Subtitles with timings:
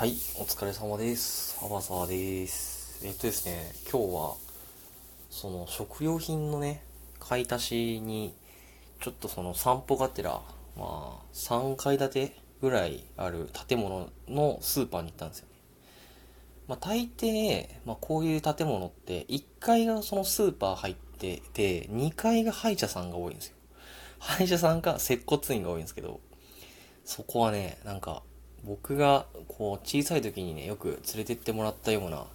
[0.00, 1.58] はい、お疲れ様です。
[1.62, 3.06] アバサーです。
[3.06, 4.34] えっとですね、今日は、
[5.28, 6.82] その食料品のね、
[7.18, 8.32] 買い足しに、
[9.02, 10.40] ちょっとその散歩がてら、
[10.74, 15.54] まあ、3階建てぐらいある建物のスーパーに行ったんですよね。
[16.66, 23.56] まあ、大抵、まあ、こういう建物って、1階がそのスーパー入ってて、2階が歯医者さんが多いんですよ。
[24.18, 26.20] 歯医者さんか接骨院が多いんですけど、
[27.04, 28.22] そこはね、なんか、
[28.64, 32.26] 僕がこう小さい時にね、よく連れてってもらったような、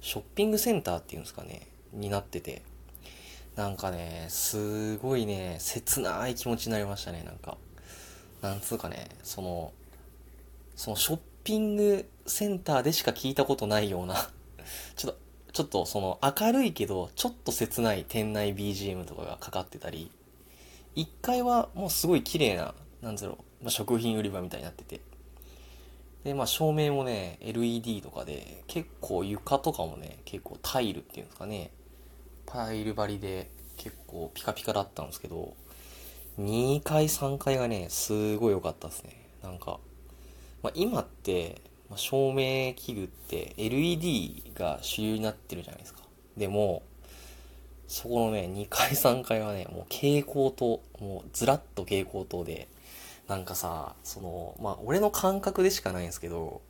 [0.00, 2.62] ショッピングセンターっていうんですかね、になってて、
[3.56, 7.56] なんかね、すごいね、切ない気持ちになりましたね、なんか。
[8.40, 9.72] なんつうかね、その、
[10.76, 14.30] そのショッピングセンターでしか聞いたことないような、
[14.96, 15.18] ちょっと、
[15.52, 20.10] ちょっとその明るいけど、ちょっと切ない店内 BGM とかがかかってたり、
[20.94, 25.07] 1階はもうすごい綺麗な、なんだろう、まあ、食品売り場みたいになってて。
[26.28, 31.70] で、まあ照明もね、LED とかで、結構床とかもね、結構タイルっていうんですかね、
[32.44, 35.54] タイル張りで結構ピカピカだったんですけど、
[36.38, 39.26] 2階3階がね、すごい良かったですね。
[39.42, 39.80] なんか、
[40.62, 46.00] まあ今って、まあ、照明器具って LED が主流になってるじゃないですか。
[46.36, 46.82] でも、
[47.86, 52.68] そこのね、2階3階はね、もう蛍光灯、もうずらっと蛍光灯で、
[53.28, 56.62] なんかさ、その、まあ、俺の感覚でしかないんですけど、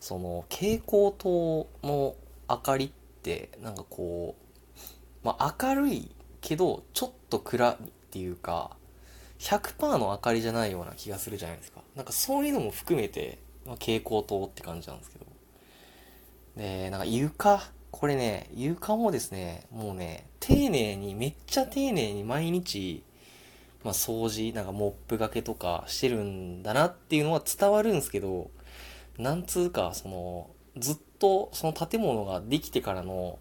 [0.00, 2.14] その、蛍光灯の
[2.48, 2.90] 明かりっ
[3.22, 6.10] て、なんかこう、まあ、明るい
[6.42, 8.76] けど、ちょっと暗いっていうか、
[9.38, 11.80] 100%の明かりじゃないような気がするじゃないですか。
[11.96, 15.26] なんかそういうのも含めて、まあ、蛍光灯って感じなんですけど。
[16.56, 23.02] で、なんか床、これね、床もですね、もうね、丁寧に、めっちゃ丁寧に毎日、
[23.84, 28.50] まあ、掃除、なんかモップがけとかしてるんだなっていうのは伝わるんですけど、
[29.18, 33.38] なんつうか、その、ずっとその建物ができてからの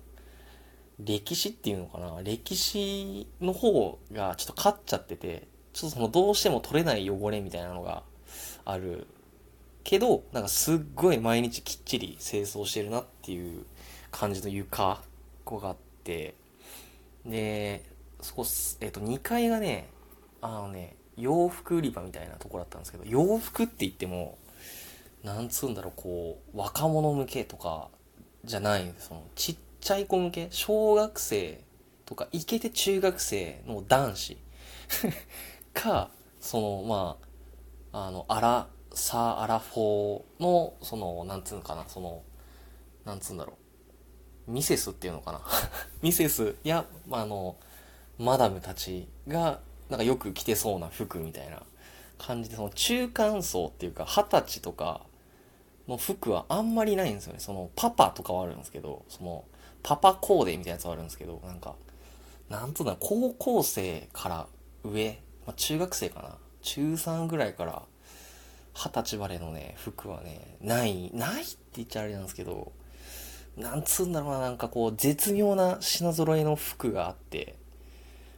[0.99, 8.03] 歴史っていうのかな歴史の方がちょっと勝っちゃってて、ちょっとそのどうしても取れない汚れみたいなのが
[8.65, 9.07] ある
[9.83, 13.65] けど、なんかすっごい毎日きっちり清掃してるなっていう
[14.11, 15.01] 感じの床
[15.45, 16.33] があって、
[17.25, 17.83] で、
[18.21, 18.45] そこ、
[18.81, 19.89] えっ、と、2階がね、
[20.47, 24.37] あのね、洋服売り場みたいなとこだったんですけど、洋服って言っても、
[25.23, 27.89] なんつうんだろう、こう、若者向けとか
[28.45, 29.09] じゃないんです。
[29.09, 31.61] その、ちっちゃい子向け、小学生
[32.05, 34.37] とか、イケて中学生の男子
[35.73, 36.09] か、
[36.39, 37.17] その、ま
[37.91, 42.23] あ、あの、アラ、サー、アラフォーの、その、なんつうのかな、その、
[43.05, 43.57] なんつうんだろ
[44.47, 45.41] う、ミセスっていうのかな。
[46.01, 47.57] ミセスや、ま、あの、
[48.17, 49.59] マダムたちが、
[49.89, 51.63] なんかよく着てそうな服みたいな
[52.17, 55.01] 感じで、その中間層っていうか、二十歳とか
[55.87, 57.39] の服はあんまりないんですよね。
[57.39, 59.45] そのパパとかはあるんですけど、その
[59.83, 61.75] パパコーデみたいなやつはあるんですけど、なんか、
[62.49, 64.47] なんとな高校生から
[64.83, 66.37] 上、まあ、中学生かな。
[66.61, 67.83] 中3ぐらいから
[68.73, 72.73] 二十歳までのね、服はね、ない、ないって言っちゃあれなんですけど、
[73.55, 77.55] なんつうんだろうな、なんかこう、絶妙な品揃えの服があって、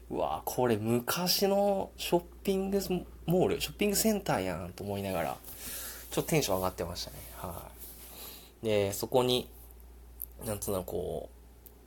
[0.09, 2.79] うわこれ昔のショッピング
[3.27, 5.37] モール、ショッピングセンターやんと思いながら、
[6.09, 7.17] ちょっとテンション上がってましたね。
[7.37, 7.69] は
[8.63, 8.65] い。
[8.65, 9.47] で、そこに、
[10.45, 11.29] なんつうの、こ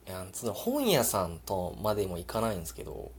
[0.07, 3.11] う、なんつうの、本屋さんとまでもいかないんですけど、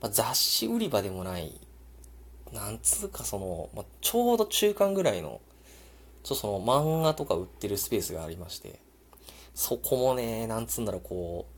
[0.00, 1.52] まあ、雑誌売り場でもない、
[2.52, 5.40] なんつうかその、まあ、ちょうど中間ぐらいの、
[6.24, 8.80] ちょっとその漫画とか売ってるスペースがありまして、
[9.54, 11.55] そこもね、なんつうんだろう、こう、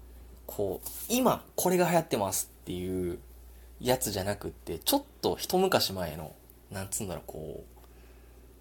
[0.49, 3.19] こう、今これが流行ってますっていう
[3.81, 6.35] やつじゃなくって、ちょっと一昔前の、
[6.71, 7.65] なんつうんだろう、こ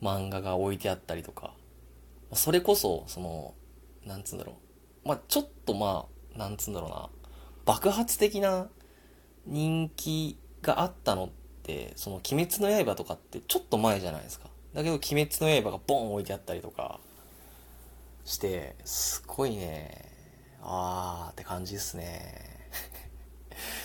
[0.01, 1.53] う、漫画が置いてあったりとか、
[2.33, 3.53] それこそ、その、
[4.05, 4.57] なんつうんだろ
[5.05, 6.05] う、まあ、ちょっとま
[6.35, 7.09] あ、なんつうんだろうな、
[7.65, 8.67] 爆発的な
[9.45, 11.29] 人気があったのっ
[11.63, 14.49] て、その、鬼滅の刃とかってちょっと前じゃないですか。
[14.73, 16.99] だけど、鬼滅の刃がボン置いてあったりとか
[18.25, 20.16] して、すごいね、
[20.61, 22.69] あーって感じですね。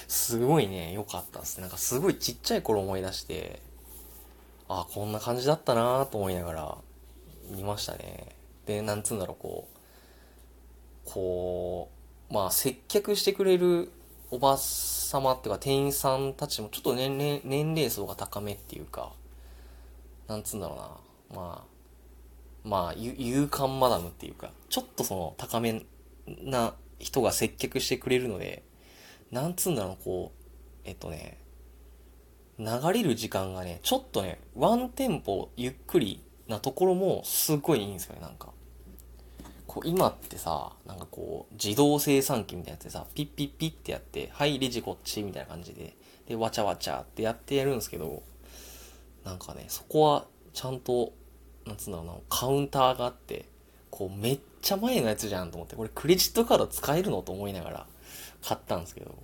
[0.09, 1.63] すごいね、良かったですね。
[1.63, 3.63] なんかすごいちっちゃい頃思い出して、
[4.69, 6.79] あーこんな感じだったなーと思いながら
[7.51, 8.35] 見ましたね。
[8.67, 9.69] で、なんつうんだろう、こ
[11.07, 11.91] う、こ
[12.31, 13.91] う、まあ接客してくれる
[14.31, 19.13] おばさまっていうか店員さんたちもちょっと年齢、年齢層が高めっていうか、
[20.27, 20.75] なんつうんだろ
[21.31, 21.73] うな、まあ、
[22.65, 25.85] まあ、勇敢マダムっていうか、ちょっとその高め
[26.41, 28.63] な人が接客してくれるので、
[29.31, 31.39] なんつうんだろう、こう、えっとね、
[32.59, 38.53] 流れる時間がね、ちょっとね、ワンテンポゆっくりなところもすごいいいんですよね、なんか。
[39.67, 45.97] こう今ってさ、なんかこう、自動生産機みたいなやつでさ、ピッピッピッってやって、はい、レジこっちみたいな感じで、
[46.29, 48.23] で、わちゃわちゃってやってやるんですけど、
[49.25, 51.13] なんかね、そこはちゃんと、
[51.65, 53.49] なんつうんだろうな、カウンターがあって、
[53.91, 57.87] こう、めっっちゃ前のやつじゃんと思って、これクレジットカード使えるのと思いながら
[58.43, 59.15] 買ったんですけど、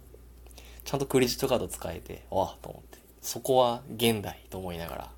[0.85, 5.11] ちゃんとクレジットカード使えて、わあと思って、そこは現代と思いながら、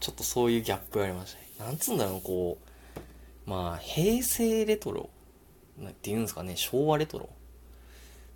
[0.00, 1.46] ちょっとそういうギャップがありましたね。
[1.68, 2.58] なんつうんだろう、こ
[3.46, 5.10] う、まあ、平成レトロ
[5.86, 7.28] っていうんですかね、昭和レトロ。
[7.28, 7.28] っ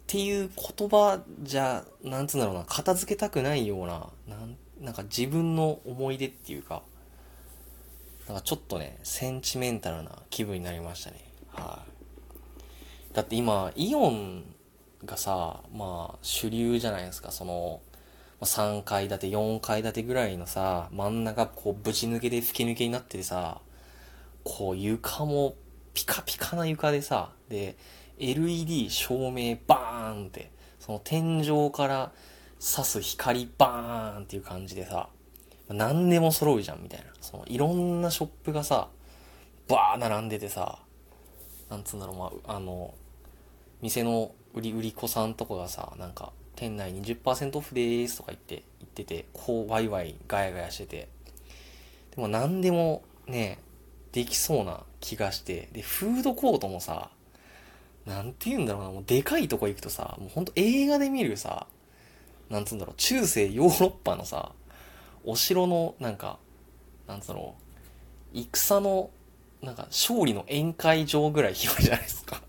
[0.06, 6.82] ていう言葉じゃ、なんつうんだろうな、片付けたくないような、なんなんか自分の思い出っていうか、
[8.30, 11.16] なんかちょっとね、センチメンタルな気分になりましたね。
[11.48, 13.14] はい。
[13.14, 14.44] だって今、イオン
[15.04, 17.80] がさ、まあ、主流じゃないですか、その、
[18.40, 23.60] 3階建て、4階建てぐらいのさ、真ん中こうぶち抜けで吹き抜けになっててさ、
[24.44, 25.56] こう床も
[25.92, 27.76] ピカピカな床でさ、で、
[28.20, 32.12] LED 照明バーンって、その天井から
[32.60, 35.08] 刺す光バーンっていう感じでさ、
[35.74, 37.06] 何でも揃うじゃんみたいな。
[37.20, 38.88] そのいろんなショップがさ、
[39.68, 40.80] バー並んでてさ、
[41.70, 42.94] なんつうんだろう、まあ、あの、
[43.80, 51.08] 店の売り売り子さんとかがさ、なんか、店内20%オフでーすとか言って、言ってて、こうワイワイガヤガヤしてて。
[52.14, 53.58] でも何でもね、
[54.12, 57.10] できそうな気がして、で、フードコートもさ、
[58.06, 61.66] なんて言うんだろうな、もうでかいとこ行くとさ、もうほんと映画で見るさ、
[62.48, 64.52] なんつうんだろう、中世ヨーロッパのさ、
[65.24, 66.38] お城の、なんか、
[67.06, 67.54] なんつうの、
[68.32, 69.10] 戦の、
[69.62, 72.42] なんか、勝利の宴会場ぐらい広いじゃないですか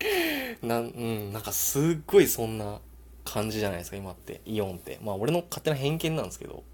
[0.62, 2.80] なん、うん、なんかすっごいそんな
[3.24, 4.40] 感じじゃないですか、今って。
[4.44, 4.98] イオンって。
[5.02, 6.64] まあ、俺の勝手な偏見なんですけど。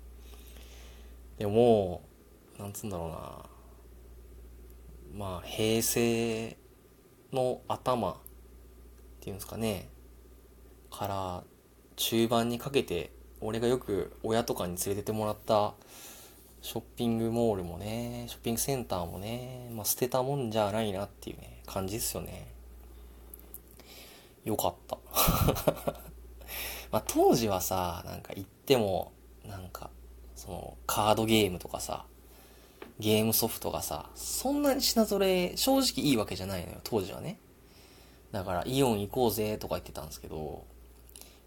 [1.39, 2.03] でも、
[2.59, 3.45] なんつうんだろうな。
[5.15, 6.57] まあ、平成
[7.33, 8.17] の頭っ
[9.21, 9.89] ていうんですかね。
[10.91, 11.45] から、
[11.97, 15.75] 中盤にかけて俺がよく親とかに連れてってもらった
[16.61, 22.49] ショッピングモールもねショッピングセンターもね、まあ、捨てたもんじゃないなっていうね感じっすよね。
[24.45, 24.99] よかった。
[26.91, 29.13] まあ当時はさなんか行っても
[29.45, 29.91] なんか
[30.35, 32.07] そのカードゲームとかさ
[32.99, 37.39] ゲームソフトがさそんなに品揃え正直いいわけじゃないのよ当時はね。
[38.33, 40.65] だからイオン行こうぜとか言ってたんですけど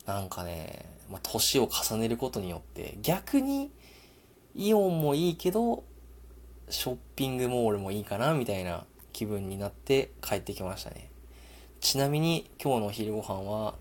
[0.05, 3.71] なんかね、まあ、年を重ねることによって、逆に、
[4.55, 5.83] イオンもいいけど、
[6.69, 11.09] ショッピングモールもいいかな、みたいな気分になって帰ってきましたね。
[11.79, 13.75] ちなみに、今日のお昼ご飯は、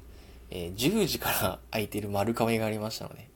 [0.51, 3.29] えー、10時から空いてる丸亀がありましたので、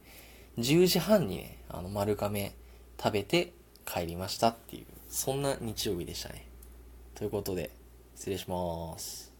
[0.58, 2.54] 10時半にね、あの丸亀
[3.02, 3.52] 食べて
[3.86, 6.46] 帰りましたっていう、そんな日曜日でしたね。
[7.14, 7.70] ということで、
[8.16, 9.32] 失礼します。